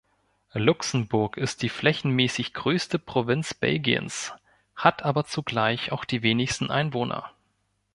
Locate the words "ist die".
1.37-1.69